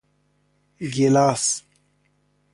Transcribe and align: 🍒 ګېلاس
🍒 0.87 0.89
ګېلاس 0.95 1.43